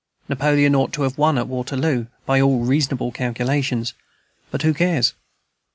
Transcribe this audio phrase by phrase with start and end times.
[0.27, 3.93] Napoleon ought to have won at Waterloo by all reasonable calculations;
[4.49, 5.13] but who cares?